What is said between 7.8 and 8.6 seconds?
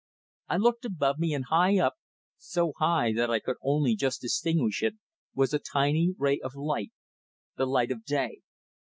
of day.